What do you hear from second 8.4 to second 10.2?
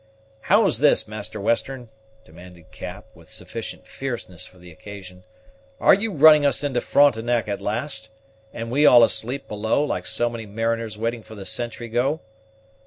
and we all asleep below, like